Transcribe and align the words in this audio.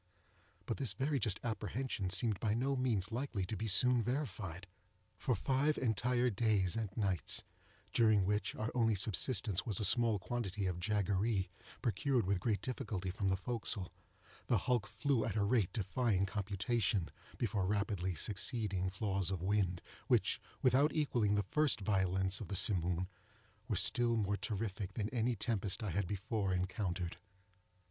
But 0.65 0.77
this 0.77 0.93
very 0.93 1.19
just 1.19 1.39
apprehension 1.43 2.09
seemed 2.09 2.39
by 2.39 2.55
no 2.55 2.75
means 2.75 3.11
likely 3.11 3.45
to 3.45 3.55
be 3.55 3.67
soon 3.67 4.01
verified. 4.01 4.65
For 5.19 5.35
five 5.35 5.77
entire 5.77 6.31
days 6.31 6.75
and 6.75 6.89
nights—during 6.97 8.25
which 8.25 8.55
our 8.55 8.71
only 8.73 8.95
subsistence 8.95 9.63
was 9.63 9.79
a 9.79 9.85
small 9.85 10.17
quantity 10.17 10.65
of 10.65 10.79
jaggeree, 10.79 11.51
procured 11.83 12.25
with 12.25 12.39
great 12.39 12.63
difficulty 12.63 13.11
from 13.11 13.27
the 13.27 13.37
forecastle—the 13.37 14.57
hulk 14.57 14.87
flew 14.87 15.23
at 15.23 15.35
a 15.35 15.43
rate 15.43 15.71
defying 15.71 16.25
computation, 16.25 17.09
before 17.37 17.67
rapidly 17.67 18.15
succeeding 18.15 18.89
flaws 18.89 19.29
of 19.29 19.43
wind, 19.43 19.83
which, 20.07 20.41
without 20.63 20.91
equalling 20.93 21.35
the 21.35 21.43
first 21.51 21.79
violence 21.79 22.41
of 22.41 22.47
the 22.47 22.55
Simoom, 22.55 23.07
were 23.67 23.75
still 23.75 24.15
more 24.17 24.35
terrific 24.35 24.93
than 24.93 25.09
any 25.09 25.35
tempest 25.35 25.83
I 25.83 25.91
had 25.91 26.07
before 26.07 26.53
encountered. 26.55 27.17